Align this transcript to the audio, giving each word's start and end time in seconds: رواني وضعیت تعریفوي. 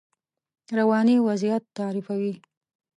رواني 0.77 1.15
وضعیت 1.27 1.63
تعریفوي. 1.77 2.33